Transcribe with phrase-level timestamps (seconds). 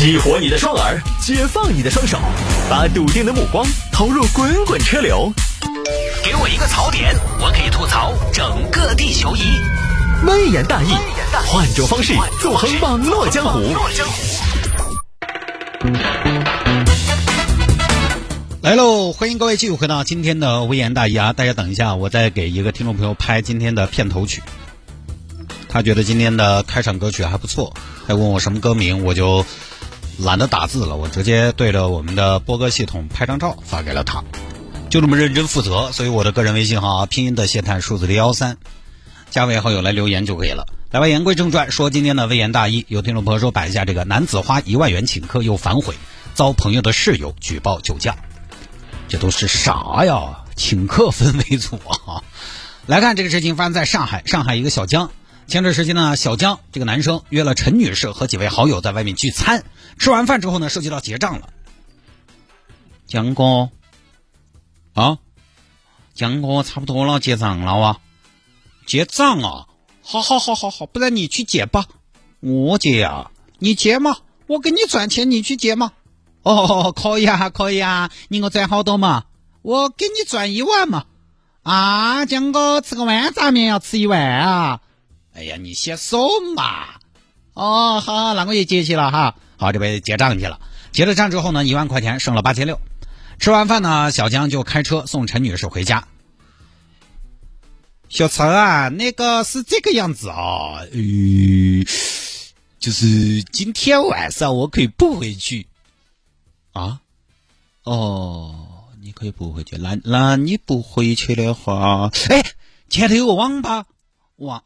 [0.00, 2.18] 激活你的双耳，解放你的双手，
[2.70, 5.30] 把笃定的目光投入滚滚车流。
[6.24, 9.42] 给我一个槽点，我可以吐槽整个地球仪。
[10.26, 10.94] 微言大义，
[11.46, 13.60] 换种方式纵横网络江湖。
[18.62, 19.12] 来喽！
[19.12, 21.34] 欢迎各位继续回到今天的微言大义啊！
[21.34, 24.42] 大家等一下，我再给一个听众朋友拍今天的片头曲。
[25.68, 27.74] 他觉得今天的开场歌曲还不错，
[28.06, 29.44] 还问我什么歌名，我就
[30.22, 34.22] 懒得打字了，我直接对着我们的播歌系统拍张照发给了他，
[34.90, 35.90] 就这么认真负责。
[35.92, 38.58] 所以我的个人微信号啊，拼音的谢探，数字的幺三，
[39.30, 40.66] 加为好友来留言就可以了。
[40.90, 42.84] 来吧，言归正传，说今天的微言大义。
[42.88, 45.94] 有听众朋友说摆一下这个男子花一万元请客又反悔，
[46.34, 48.16] 遭朋友的室友举报酒驾。
[49.08, 50.44] 这都是啥呀？
[50.56, 52.22] 请客分为组啊！
[52.86, 55.10] 来看这个事情发生在上海，上海一个小江。
[55.50, 59.64] 前段时间呢，小江这个男生约了陈女士和几位好友在外面聚餐。
[59.98, 61.48] 吃完饭之后呢，涉及到结账了。
[63.08, 63.68] 江哥，
[64.94, 65.18] 啊，
[66.14, 67.98] 江哥差不多了，结账了啊？
[68.86, 69.66] 结账啊？
[70.04, 71.86] 好好好好好，不然你去结吧。
[72.38, 73.32] 我结啊？
[73.58, 74.18] 你结嘛？
[74.46, 75.90] 我给你赚钱，你去结嘛？
[76.44, 79.24] 哦，可以啊，可以啊，你给我赚好多嘛？
[79.62, 81.06] 我给你赚一万嘛？
[81.64, 84.80] 啊，江哥吃个豌杂面要吃一万啊？
[85.32, 87.00] 哎呀，你先说嘛。
[87.54, 89.36] 哦，好，那我也接去了哈。
[89.56, 90.60] 好，这边结账去了。
[90.92, 92.80] 结了账之后呢，一万块钱剩了八千六。
[93.38, 96.08] 吃完饭呢，小江就开车送陈女士回家。
[98.08, 100.98] 小陈啊，那个是这个样子啊，呃，
[102.78, 105.68] 就是今天晚上我可以不回去。
[106.72, 107.00] 啊，
[107.84, 109.76] 哦，你可以不回去。
[109.76, 112.42] 那那你不回去的话，哎，
[112.88, 113.86] 前头有个网吧，
[114.36, 114.64] 网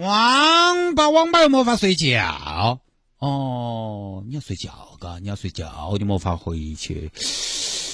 [0.00, 2.80] 网吧网吧又没法睡觉。
[3.18, 7.10] 哦，你要睡觉嘎，你要睡觉就没法回去。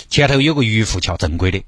[0.09, 1.65] 前头有个渔夫桥，正规的。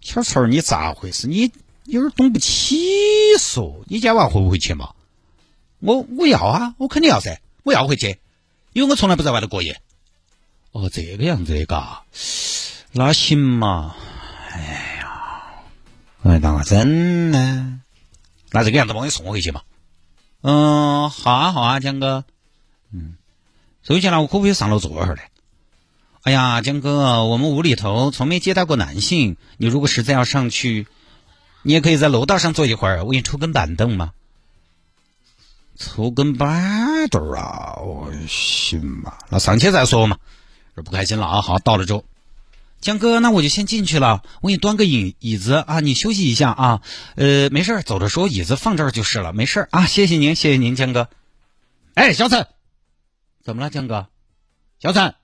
[0.00, 1.28] 小陈儿，你咋回事？
[1.28, 1.52] 你
[1.84, 2.76] 有点懂不起
[3.38, 3.76] 嗦？
[3.86, 4.94] 你今天晚回不回去嘛？
[5.78, 8.18] 我我要啊，我肯定要噻，我要回去，
[8.72, 9.80] 因为我从来不在外头过夜。
[10.72, 12.02] 哦，这个样子的嘎，
[12.90, 13.94] 那行嘛。
[14.50, 14.89] 哎，
[16.22, 17.80] 我当个真呢？
[18.50, 19.62] 那这个样子帮你送我回去嘛？
[20.42, 22.24] 嗯，好啊好啊，江哥。
[22.92, 23.14] 嗯，
[23.82, 25.22] 收钱了，我可不可以上楼坐会儿嘞？
[26.22, 30.86] 哎呀，江哥，我们屋里头从没接待过男性，你如果实在要上去，
[31.62, 34.12] 你也可以在楼道上坐一会儿，我给你抽根板凳嘛。
[35.76, 40.18] 抽根板凳啊，我，行嘛，那上去再说嘛。
[40.76, 41.40] 这不开心了啊！
[41.40, 42.04] 好，到了之后，
[42.80, 44.22] 江哥，那我就先进去了。
[44.40, 46.82] 我给你端个椅椅子啊，你休息一下啊。
[47.16, 49.86] 呃，没事走的时候椅子放这儿就是了，没事啊。
[49.86, 51.08] 谢谢您，谢谢您，江哥。
[51.94, 52.46] 哎，小陈，
[53.42, 54.06] 怎么了，江哥？
[54.80, 55.14] 小陈，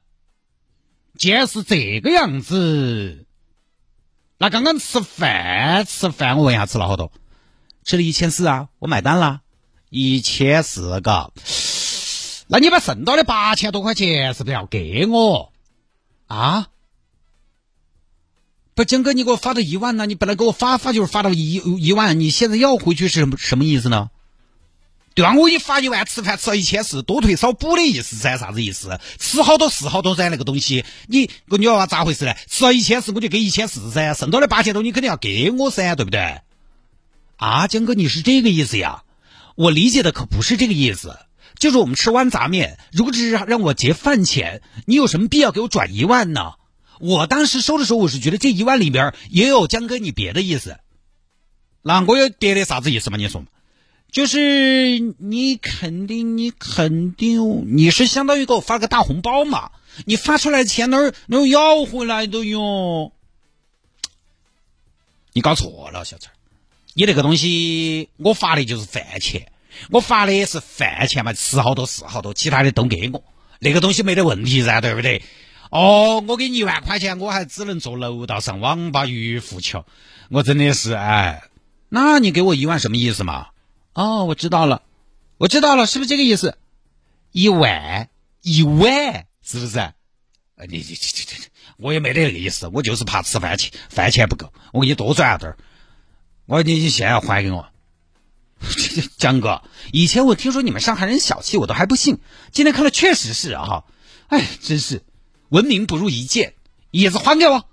[1.16, 3.24] 既然是这个样子，
[4.36, 7.10] 那刚刚吃饭吃饭，我问一下吃了好多？
[7.84, 9.40] 吃了一千四啊，我买单了。
[9.88, 11.32] 一千四个，
[12.48, 15.52] 那你把剩到的八千多块钱是不是要给我？
[16.26, 16.66] 啊？
[18.76, 20.04] 不，江哥，你给我发到一万呢？
[20.04, 24.10] 你本来给我发发就是发到一一万，你现在要回去是什么什么意思呢？
[25.14, 28.36] 对啊，我一发一万，吃饭吃到一千四，多退少补的意思噻？
[28.36, 29.00] 啥子意思？
[29.18, 32.34] 吃好多是好多噻，那个东西，你你要咋回事呢？
[32.50, 36.42] 吃到一千四，我就给一千四噻，剩到的八千多，你肯定要给我噻，对不对？
[37.36, 39.04] 啊，江哥，你是这个意思呀？
[39.54, 41.16] 我理解的可不是这个意思，
[41.58, 46.52] 就是我们吃碗杂面，如果只是让我结饭钱，你有什么必要给我转一万呢？
[47.00, 50.78] 我当时收的时候，我是觉得这一万里边也有江哥你别的意思，
[51.82, 53.16] 那我有别的啥子意思吗？
[53.16, 53.46] 你说嘛，
[54.10, 59.70] 就是你肯定你肯定你是相当于给我发个大红包嘛？
[60.04, 63.12] 你发出来钱哪儿哪儿要回来的哟？
[65.32, 66.30] 你搞错了，小陈。
[66.94, 69.52] 你那个东西，我发的就是饭钱，
[69.90, 73.22] 我发的也是饭钱嘛，吃好多是好多，其他的都给我，
[73.58, 75.22] 那个东西没得问题噻，对不对？
[75.76, 79.84] 哦，我给你一万块钱，我还只能坐楼道上网吧渔夫桥，
[80.30, 81.42] 我真的是哎，
[81.90, 83.48] 那你给我一万什么意思嘛？
[83.92, 84.80] 哦，我知道了，
[85.36, 86.56] 我知道了，是不是这个意思？
[87.30, 88.08] 一万，
[88.40, 89.78] 一万，是不是？
[89.78, 90.94] 哎，你你你你
[91.38, 91.44] 你，
[91.76, 95.58] 我也没得那个意思，我就是怕吃饭钱，饭钱不够，我给你多赚点儿。
[96.46, 97.68] 我你你现在要还给我，
[99.18, 99.62] 江哥，
[99.92, 102.18] 以前我听说你们上海人小气，我都还不信，
[102.50, 103.84] 今天看了确实是啊，
[104.28, 105.04] 哎，真是
[105.48, 106.54] 文明不如一见，
[106.90, 107.68] 椅子还给我，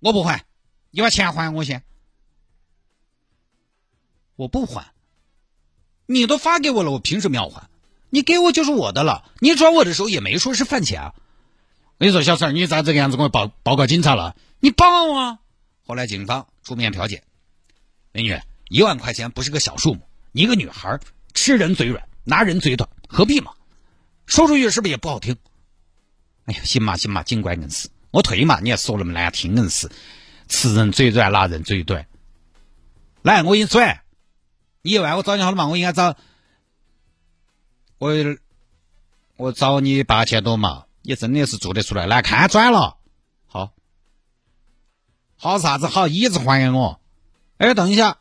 [0.00, 0.44] 我不还，
[0.90, 1.82] 你把钱还我先，
[4.34, 4.92] 我不还，
[6.06, 7.68] 你都发给我了，我凭什么要还？
[8.10, 9.30] 你给我就是我的了。
[9.40, 11.14] 你转我的时候也没说是饭钱啊。
[11.98, 14.36] 我跟你说，小陈，你咋这个样子，我报报告警察了。
[14.60, 15.38] 你报啊！
[15.86, 17.24] 后来警方出面调解，
[18.12, 20.00] 美女，一万块钱不是个小数目。
[20.32, 20.98] 你一个女孩
[21.34, 23.52] 吃人嘴软，拿人嘴短，何必嘛？
[24.26, 25.36] 说出去是不是也不好听？
[26.46, 29.90] 哎呀，行嘛行嘛，尽管硬是，我退嘛，你还说那么难听，硬是
[30.48, 32.06] 吃人嘴软，拿人嘴短。
[33.22, 34.02] 来，我给你转。
[34.82, 35.66] 你一万我找你好了嘛？
[35.66, 36.16] 我应该找
[37.98, 38.12] 我，
[39.36, 40.84] 我找你八千多嘛？
[41.02, 42.06] 你真的是做得出来？
[42.06, 42.96] 来看转了，
[43.48, 43.72] 好，
[45.36, 46.06] 好啥子好？
[46.06, 47.00] 一直还给我。
[47.58, 48.18] 哎，等一下，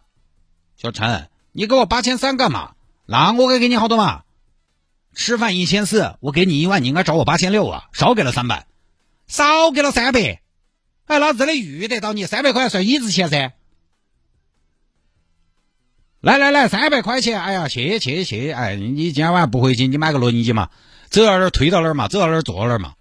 [0.75, 2.74] 小陈，你给我八千三干嘛？
[3.06, 4.24] 那我该给你好多嘛？
[5.15, 8.67] 吃饭一千四，我给你一万，你应该找我八千六啊，少给了三百，
[9.27, 10.41] 少给了三百。
[11.06, 13.53] 哎，老子真的遇得到你三百块钱算椅子钱噻。
[16.19, 20.69] 来来来，三百块钱，哎呀，谢谢谢，哎，你今天晚上不回去，你买个轮椅嘛，
[21.09, 22.95] 走到哪儿推到哪儿嘛，走到哪儿坐到哪儿嘛，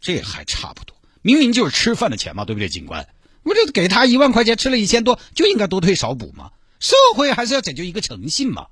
[0.00, 3.06] 这还差不多，明明就是吃饭的钱嘛，对不对，警官？
[3.42, 6.50] 我就给他一万块钱，吃了一千多，就应该多退少补嘛，
[6.80, 8.68] 社会还是要讲究一个诚信嘛，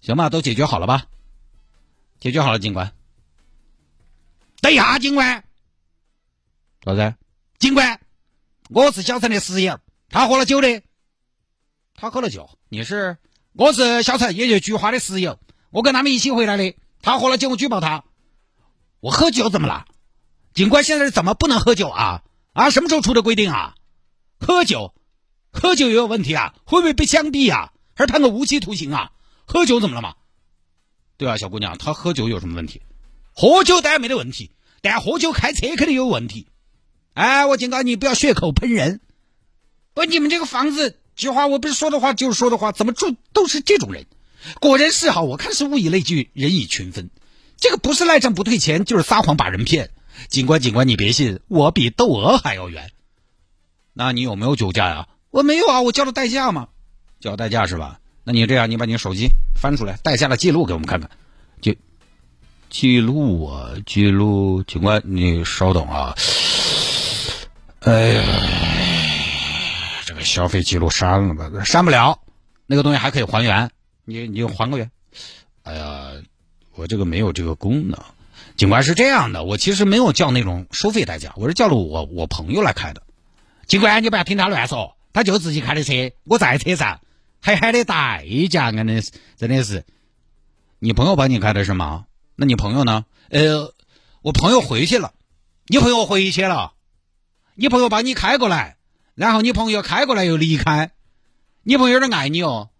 [0.00, 1.04] 行吧，都解决好了吧？
[2.20, 2.92] 解决好了，警官。
[4.60, 5.42] 等一下，警官，
[6.84, 7.14] 啥子？
[7.58, 7.98] 警官，
[8.68, 9.80] 我是小陈的室友，
[10.10, 10.82] 他喝了酒的。
[11.94, 13.16] 他喝了酒，你是？
[13.54, 15.38] 我是小陈，也就菊花的室友，
[15.70, 16.76] 我跟他们一起回来的。
[17.00, 18.04] 他喝了酒，我举报他。
[19.00, 19.86] 我喝酒怎么了？
[20.52, 22.22] 警官现在怎么不能喝酒啊？
[22.52, 23.74] 啊，什么时候出的规定啊？
[24.38, 24.94] 喝酒，
[25.50, 26.54] 喝酒也有问题啊？
[26.66, 27.72] 会不会被枪毙啊？
[27.94, 29.12] 还是判个无期徒刑啊？
[29.46, 30.16] 喝酒怎么了嘛？
[31.20, 32.80] 对啊，小姑娘，他喝酒有什么问题？
[33.34, 36.46] 喝酒当然没得问题，但喝酒开车肯定有问题。
[37.12, 39.02] 哎，我警告你，不要血口喷人。
[39.92, 40.96] 不，你们这个房子。
[41.16, 44.06] 菊花我不是说的话就是说的话，怎么住都是这种人。
[44.62, 47.10] 果然是哈，我看是物以类聚，人以群分。
[47.58, 49.90] 这个不是赖账不退钱，就是撒谎把人骗。
[50.30, 52.90] 警官，警官，你别信，我比窦娥还要冤。
[53.92, 55.08] 那你有没有酒驾呀？
[55.28, 56.68] 我没有啊，我叫了代驾嘛。
[57.20, 57.99] 叫代驾是吧？
[58.24, 61.10] 那你这样，你把你手机翻出来，代驾的记录给我们看看。
[61.60, 61.78] 记
[62.68, 64.62] 记录啊，记录。
[64.62, 66.14] 警官，你稍等啊。
[67.80, 68.22] 哎呀。
[70.06, 71.64] 这个消费记录删了吧？
[71.64, 72.18] 删不了，
[72.66, 73.70] 那个东西还可以还原。
[74.04, 74.90] 你你就还个原？
[75.62, 76.10] 哎呀，
[76.74, 77.98] 我这个没有这个功能。
[78.56, 83.02] 警官是这样的，我其实没有叫那种收费代驾，我是叫了我我朋友来开的。
[83.66, 87.00] 警官，你不要听他乱说，他就自己开的车，我在车上
[87.40, 89.84] 还喊的代驾，真的是真的是。
[90.78, 92.06] 你朋友帮你开的是吗？
[92.36, 93.04] 那你朋友呢？
[93.28, 93.74] 呃，
[94.22, 95.12] 我朋友回去了。
[95.66, 96.72] 你朋友回去了？
[97.54, 98.76] 你朋友帮你开过来？
[99.14, 100.92] 然后你朋友开过来又离开，
[101.62, 102.70] 你朋友有点爱你哦，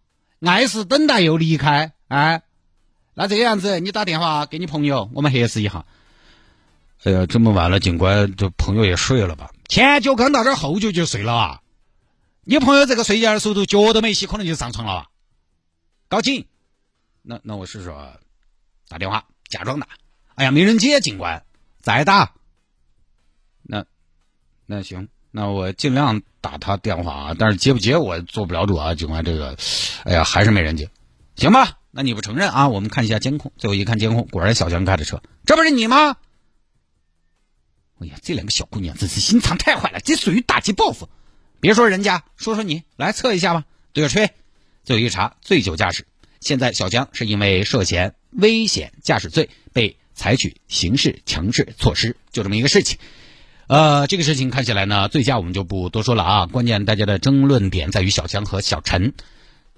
[0.41, 2.43] 爱是等待又离开，哎，
[3.13, 5.85] 那这样子，你打电话给你朋友，我们核实一下。
[7.05, 9.51] 哎呀，这么晚了，警官，这朋友也睡了吧？
[9.69, 11.61] 前脚刚到这儿，后脚就睡了啊！
[12.51, 15.11] 你朋友这个睡觉的速度，脚都没洗，可能就上床了吧？
[16.09, 16.49] 高警，
[17.23, 17.95] 那那我试试
[18.89, 19.87] 打电话，假装打。
[20.35, 21.45] 哎呀，没人接，警官，
[21.81, 22.33] 再打。
[23.63, 23.87] 那
[24.67, 25.09] 那行。
[25.31, 29.57] 那我尽量打他电话啊，但是接不接我做不了主啊，警官这个，
[30.03, 30.91] 哎呀，还是没人接，
[31.37, 31.79] 行吧？
[31.93, 32.67] 那你不承认啊？
[32.69, 36.17] 我们看一下监控，最后一看监控，果然小强开的车，这不是你吗？
[38.01, 41.09] 哎呀，这两个小姑娘真是心肠太坏了，这属于打击报复。
[41.61, 44.31] 别说人家，说说你，来测一下吧，对着吹。
[44.83, 46.07] 最后一查，醉酒驾驶。
[46.41, 52.99] 现在小江是因为涉嫌危险驾驶罪被采取刑事强制措施，就这么一个事情。
[53.67, 56.47] 呃，这个事情看起来呢，醉驾我们就不多说了啊。
[56.47, 59.13] 关键大家的争论点在于小江和小陈，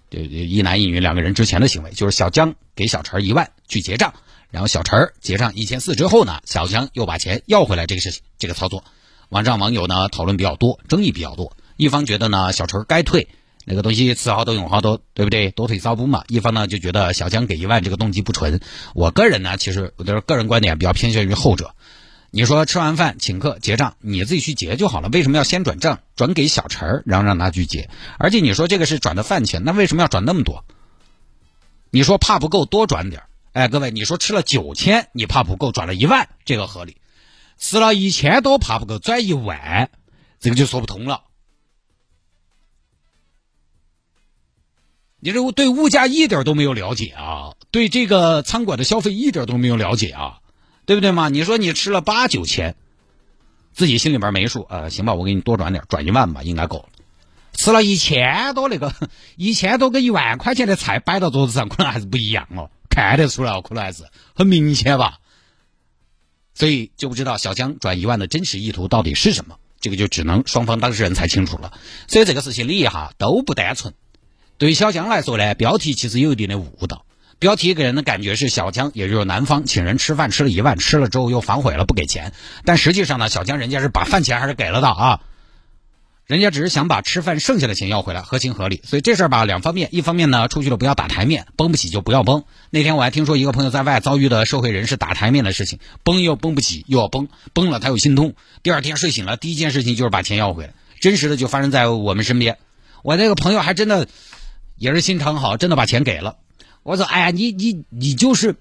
[0.09, 4.15] 这一男一女两个人之前的行为，就是小江给小陈一万去结账，
[4.51, 8.85] 然后小陈结账一千四之后呢，小江又把钱要回来，这个事情这个操作，
[9.31, 11.57] 网上网友呢讨论比较多，争议比较多。
[11.83, 13.27] 一方觉得呢小陈该退，
[13.65, 15.51] 那个东西吃好多用好多，对不对？
[15.51, 16.23] 多退少补嘛。
[16.29, 18.61] 一方呢就觉得小江给一万这个动机不纯。
[18.95, 21.75] 我个人呢，其实我的个人观点比较偏向于后者。
[22.31, 25.09] 你说吃完饭请客结账，你自己去结就好了。
[25.12, 27.91] 为什么要先转账转给小陈，然后让他去结？
[28.17, 30.65] 而且你说这个是转的饭钱，那为什么要转那么多？
[31.91, 36.95] 你说怕不够多转点哎，各位，你说吃了九千，你怕不够转了一万，这个合理；
[37.59, 39.91] 吃了一千多怕不够转一万，
[40.41, 41.25] 这个就说不通了。
[45.25, 50.38] 你这对物价一点都没有了解啊，对这个餐馆的消费一点都没有了解啊。
[50.85, 51.29] 对不对嘛？
[51.29, 52.75] 你说你吃了八九千，
[53.73, 56.87] 自己心里边没数，呃，行吧，我给你多转点，转一万吧，应该够了。
[57.52, 58.93] 吃了一千多那个
[59.37, 64.02] 一千多跟一万块钱的菜摆到桌子上，可能还是不一样哦，看得出来哦，可能还是
[64.35, 65.21] 很明显吧。
[66.52, 71.73] 所以就不知道小江转一万的真实意图到底是什么，这个就只能双方当事人才清楚了。
[72.09, 73.95] 所以这个事情里哈都不单纯。
[74.59, 77.04] 对于小江来说呢，标题其实有一定的误导。
[77.38, 82.32] 标题给人的感觉是小江，也就是男方请人吃饭吃了一万，吃了之后又反悔了不给钱。
[82.64, 85.21] 但实际上呢，小江人家是把饭钱还是给了的啊。
[86.25, 88.80] 人家只是想把吃饭剩下的钱要回来，合情合理。
[88.85, 92.44] 所以这事儿吧，两方面，一方面呢，出去了不要打台面，崩不起就不要崩。
[92.71, 98.35] 那天我还听说一个朋友在外遭遇的社会人士打台面的事情，崩又崩不起，又要崩，崩了他又心痛。
[98.62, 100.75] 第二天睡醒了，第一件事情就是把钱要回来。
[101.00, 102.56] 真实的就发生在我们身边。
[103.02, 104.06] 我那个朋友还真的
[104.83, 106.39] 也是心肠好，真的把钱给了。
[106.83, 108.57] 我说，哎呀，你你你就是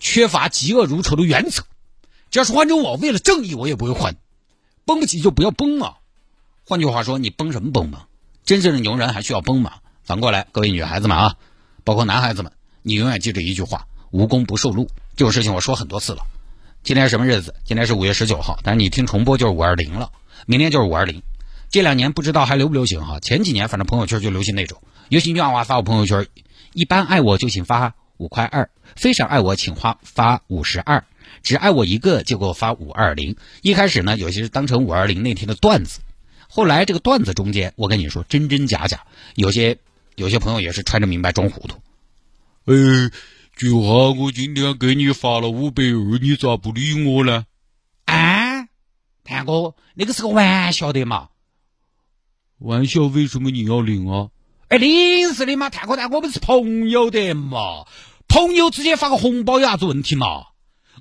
[0.00, 1.62] 缺乏嫉恶如仇的原则。
[2.32, 4.16] 只要是换成我，为了正义，我也不会还。
[4.84, 5.94] 崩不起就不要崩嘛。
[6.66, 8.06] 换句话说，你崩什么崩嘛？
[8.44, 9.74] 真正的牛人还需要崩嘛？
[10.02, 11.36] 反过来，各位女孩子们啊，
[11.84, 12.50] 包括男孩子们，
[12.82, 14.90] 你永远记着一句话：无功不受禄。
[15.14, 16.24] 这种事情我说很多次了。
[16.82, 17.54] 今天什么日子？
[17.64, 20.10] 今天是五月十九号，但是你听重播就是五二零了。
[20.46, 21.22] 明天就是五二零。
[21.70, 23.20] 这两年不知道还流不流行哈？
[23.20, 26.26] 前几年反正朋友圈就流行那种，尤其女娃娃发我朋友圈，
[26.72, 31.04] 一般爱我就请发五块二，非常爱我请花发五十二，
[31.42, 33.36] 只爱我一个就给我发五二零。
[33.62, 36.00] 一开始呢，有些是当成五二零那天的段子。
[36.48, 39.78] 后来这个段子中间，我跟你说真真假假，有些
[40.16, 41.76] 有些朋友也是揣着明白装糊涂。
[42.64, 42.74] 哎，
[43.54, 47.46] 菊花，我今天给你发了五百二，你咋不理我呢？
[48.06, 48.66] 啊，
[49.22, 51.28] 谭哥，那个是个玩笑的嘛。
[52.58, 54.30] 玩笑为什么你要领啊？
[54.68, 57.84] 哎，你是的嘛，太哥，但我们是朋友的嘛，
[58.26, 60.26] 朋友之间发个红包有啥子问题嘛？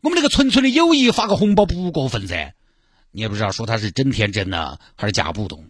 [0.04, 2.54] 我们那个纯纯的友谊发个红包不过分噻。
[3.12, 5.66] 你也不知道说他是真天真呢，还是假不懂，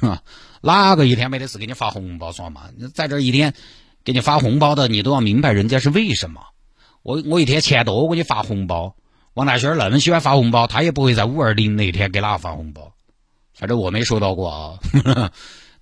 [0.00, 0.18] 哼，
[0.60, 2.62] 哪个一天没得事给你发红包算嘛？
[2.94, 3.54] 在这一天
[4.02, 6.40] 给你发红包的，你都要明白人家是为什么。
[7.02, 8.96] 我我一天钱多，我给你发红包。
[9.34, 12.92] 王大轩那么喜欢发红包，他也不会在五二零那天给哪个发红包。
[13.54, 14.78] 反正我没收到过啊，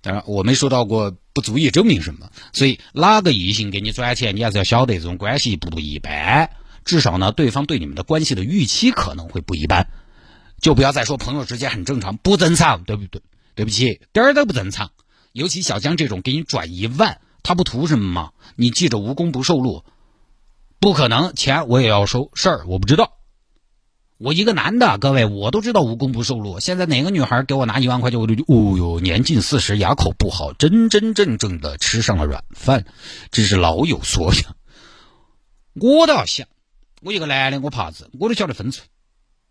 [0.01, 2.29] 当然我没收到过，不足以证明什么。
[2.53, 6.51] 所以哪个异性给你转钱，你还是要晓得这种关系不一般，
[6.85, 9.87] 至少呢，对方对你们的关系的预期可能会不一般。
[10.61, 13.21] 就不要再说朋友之间很正常，不正常，对不对？
[13.55, 14.91] 对不起，点儿都不正常。
[15.31, 18.31] 尤其小江这种给你转一万，他不图什么吗？
[18.55, 19.83] 你记着，无功不受禄，
[20.79, 23.18] 不可能，钱我也要收，事儿我不知道。
[24.19, 26.59] 我一个男的，各位，我都知道无功不受禄。
[26.59, 32.83] 现在哪个女孩给我拿一万块钱，我就哦哟，年近四十，牙口不好，真真正正的吃上了软饭，
[33.31, 34.57] 真是老有所想。
[35.73, 36.47] 我倒想，
[37.01, 38.85] 我一个男的，我怕子，我都晓得分寸。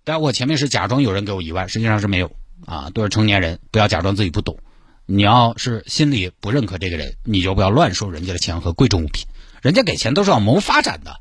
[0.05, 2.31] 但我前面是假装有人给我一万，实际上是没有
[2.67, 4.59] 啊，都是成年人，不要假装自己不懂。
[5.07, 9.25] 你要是心里不认可这个人，你就不要乱收人家的钱和贵重物品。
[9.63, 11.21] 人家给钱都是要谋发展的。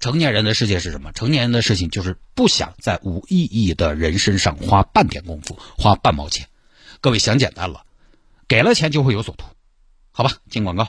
[0.00, 1.12] 成年人的世界是什么？
[1.12, 6.48] 成年人的事情就是不想在无意义的人身上花半点功夫，花半毛钱。
[7.02, 7.84] 各位想简单了，
[8.48, 9.44] 给了钱就会有所图，
[10.10, 10.32] 好吧？
[10.48, 10.88] 进广告。